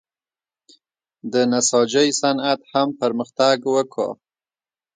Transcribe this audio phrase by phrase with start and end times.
[1.33, 4.09] د نساجۍ صنعت هم پرمختګ وکړ.